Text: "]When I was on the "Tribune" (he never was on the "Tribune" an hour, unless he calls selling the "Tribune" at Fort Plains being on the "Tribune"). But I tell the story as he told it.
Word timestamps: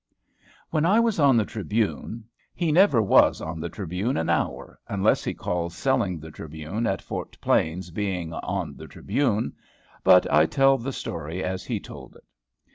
"]When 0.71 0.83
I 0.83 0.99
was 0.99 1.19
on 1.19 1.37
the 1.37 1.45
"Tribune" 1.45 2.23
(he 2.55 2.71
never 2.71 3.03
was 3.03 3.39
on 3.39 3.59
the 3.59 3.69
"Tribune" 3.69 4.17
an 4.17 4.31
hour, 4.31 4.79
unless 4.87 5.23
he 5.23 5.35
calls 5.35 5.75
selling 5.75 6.19
the 6.19 6.31
"Tribune" 6.31 6.87
at 6.87 7.03
Fort 7.03 7.37
Plains 7.39 7.91
being 7.91 8.33
on 8.33 8.77
the 8.77 8.87
"Tribune"). 8.87 9.53
But 10.03 10.25
I 10.33 10.47
tell 10.47 10.79
the 10.79 10.91
story 10.91 11.43
as 11.43 11.65
he 11.65 11.79
told 11.79 12.15
it. 12.15 12.25